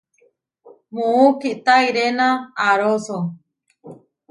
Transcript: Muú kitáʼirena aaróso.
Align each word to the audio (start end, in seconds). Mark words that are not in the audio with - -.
Muú 0.93 1.25
kitáʼirena 1.39 2.27
aaróso. 2.65 3.17